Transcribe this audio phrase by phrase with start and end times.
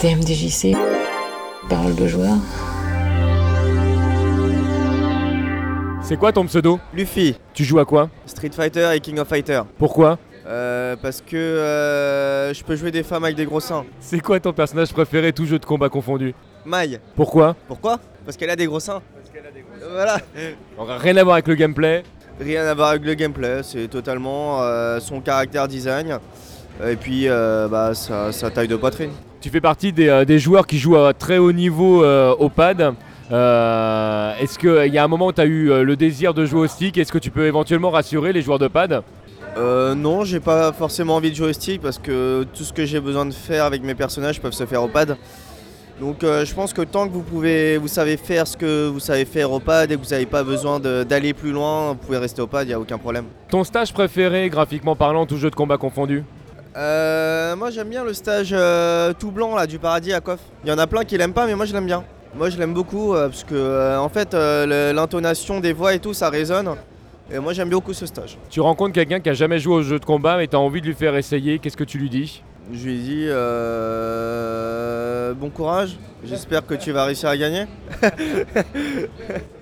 [0.00, 0.74] TMDJC,
[1.68, 2.36] parole de joueur.
[6.02, 6.80] C'est quoi ton pseudo?
[6.94, 8.08] Luffy, Tu joues à quoi?
[8.24, 9.60] Street Fighter et King of Fighter.
[9.76, 10.18] Pourquoi?
[10.46, 13.84] Euh, parce que euh, je peux jouer des femmes avec des gros seins.
[14.00, 16.34] C'est quoi ton personnage préféré, tout jeu de combat confondu?
[16.64, 16.98] Maille.
[17.14, 17.54] Pourquoi?
[17.68, 18.00] Pourquoi?
[18.24, 19.02] Parce qu'elle a des gros seins.
[19.14, 19.86] Parce qu'elle a des gros seins.
[19.92, 20.16] Voilà.
[20.78, 22.04] Alors, Rien à voir avec le gameplay?
[22.40, 26.18] Rien à voir avec le gameplay, c'est totalement euh, son caractère design.
[26.86, 29.10] Et puis euh, bah, sa, sa taille de poitrine.
[29.40, 32.48] Tu fais partie des, euh, des joueurs qui jouent à très haut niveau euh, au
[32.48, 32.94] pad.
[33.32, 36.60] Euh, Est-ce qu'il y a un moment où tu as eu le désir de jouer
[36.62, 39.02] au stick Est-ce que tu peux éventuellement rassurer les joueurs de pad?
[39.56, 42.84] Euh, non, j'ai pas forcément envie de jouer au stick parce que tout ce que
[42.84, 45.16] j'ai besoin de faire avec mes personnages peuvent se faire au pad.
[46.00, 49.00] Donc euh, je pense que tant que vous pouvez, vous savez faire ce que vous
[49.00, 52.18] savez faire au pad et que vous n'avez pas besoin d'aller plus loin, vous pouvez
[52.18, 53.24] rester au pad, il n'y a aucun problème.
[53.50, 56.24] Ton stage préféré, graphiquement parlant, tout jeu de combat confondu?
[56.76, 60.40] Euh, moi j'aime bien le stage euh, tout blanc là du paradis à Coff.
[60.64, 62.04] Il y en a plein qui l'aiment pas mais moi je l'aime bien.
[62.34, 66.30] Moi je l'aime beaucoup euh, parce que en fait l'intonation des voix et tout ça
[66.30, 66.76] résonne.
[67.32, 68.38] Et moi j'aime beaucoup ce stage.
[68.50, 70.80] Tu rencontres quelqu'un qui a jamais joué au jeu de combat et tu as envie
[70.80, 72.42] de lui faire essayer, qu'est-ce que tu lui dis?
[72.72, 77.66] Je lui euh, bon courage, j'espère que tu vas réussir à gagner.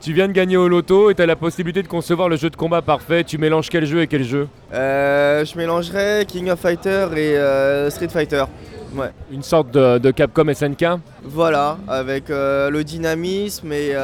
[0.00, 2.48] Tu viens de gagner au loto et tu as la possibilité de concevoir le jeu
[2.48, 3.22] de combat parfait.
[3.22, 4.48] Tu mélanges quel jeu et quel jeu?
[4.72, 8.44] Euh, je mélangerai King of Fighter et euh, Street Fighter.
[8.94, 9.10] Ouais.
[9.30, 10.84] Une sorte de, de Capcom SNK
[11.22, 13.94] Voilà, avec euh, le dynamisme et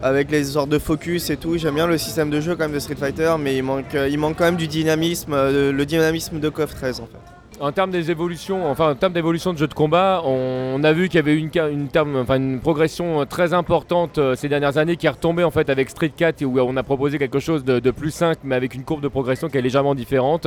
[0.00, 1.58] avec les sortes de focus et tout.
[1.58, 4.18] J'aime bien le système de jeu quand même de Street Fighter, mais il manque, il
[4.18, 7.35] manque quand même du dynamisme, le dynamisme de KOF 13 en fait.
[7.58, 11.08] En termes des évolutions, enfin en termes d'évolution de jeu de combat, on a vu
[11.08, 15.10] qu'il y avait une, une, progression euh, très importante euh, ces dernières années qui est
[15.10, 18.40] retombée en fait avec Street 4 où on a proposé quelque chose de, plus simple
[18.44, 20.46] mais avec une courbe de progression qui est légèrement différente.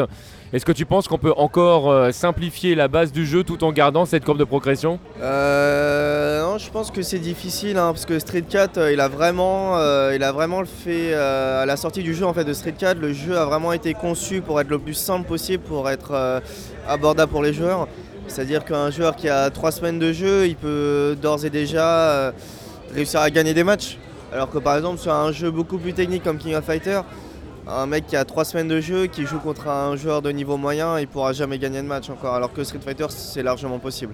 [0.53, 3.71] Est-ce que tu penses qu'on peut encore euh, simplifier la base du jeu tout en
[3.71, 4.99] gardant cette courbe de progression?
[5.19, 9.07] Euh, non, je pense que c'est difficile hein, parce que Street 4 euh, il a
[9.07, 12.53] vraiment, euh, il a vraiment fait euh, à la sortie du jeu en fait de
[12.53, 15.89] Street 4, le jeu a vraiment été conçu pour être le plus simple possible, pour
[15.89, 16.39] être euh,
[16.99, 17.87] abordable pour les joueurs.
[18.27, 22.31] C'est-à-dire qu'un joueur qui a trois semaines de jeu, il peut d'ores et déjà euh,
[22.93, 23.97] réussir à gagner des matchs.
[24.33, 27.01] Alors que par exemple sur un jeu beaucoup plus technique comme King of Fighter,
[27.67, 30.57] un mec qui a trois semaines de jeu, qui joue contre un joueur de niveau
[30.57, 32.35] moyen, il pourra jamais gagner de match encore.
[32.35, 34.13] Alors que Street Fighter c'est largement possible.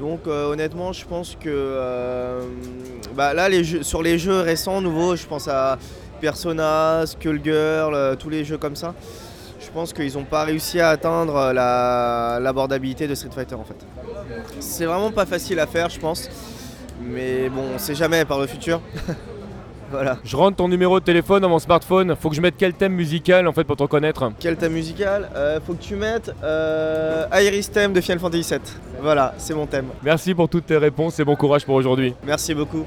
[0.00, 2.40] Donc euh, honnêtement, je pense que euh,
[3.14, 3.48] bah, là,
[3.82, 5.78] sur les jeux récents, nouveaux, je pense à
[6.20, 8.94] Persona, Skullgirl, euh, tous les jeux comme ça.
[9.64, 13.76] Je pense qu'ils n'ont pas réussi à atteindre la- l'abordabilité de Street Fighter en fait.
[14.60, 16.28] C'est vraiment pas facile à faire, je pense.
[17.00, 18.80] Mais bon, on sait jamais par le futur.
[19.90, 20.18] voilà.
[20.24, 22.14] Je rentre ton numéro de téléphone dans mon smartphone.
[22.20, 25.28] Faut que je mette quel thème musical en fait pour te reconnaître Quel thème musical
[25.36, 28.60] Euh, Faut que tu mettes euh, Iris Theme de Final Fantasy VII.
[29.00, 29.86] Voilà, c'est mon thème.
[30.02, 32.14] Merci pour toutes tes réponses et bon courage pour aujourd'hui.
[32.24, 32.86] Merci beaucoup.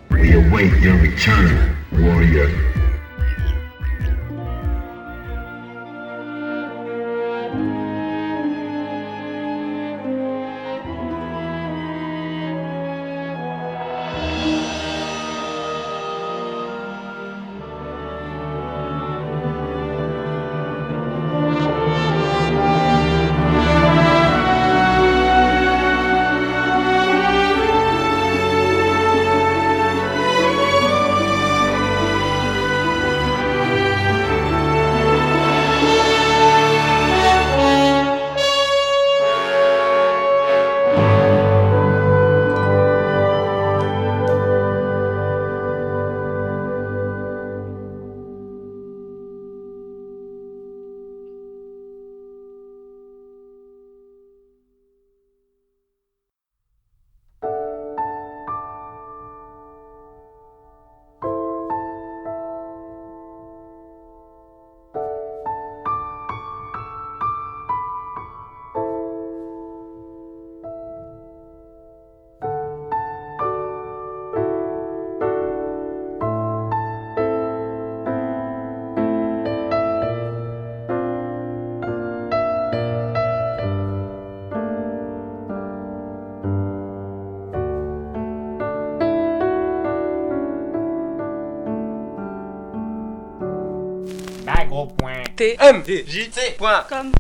[94.46, 94.70] Return,
[95.00, 95.24] warrior.
[95.36, 97.12] T M J T point Comme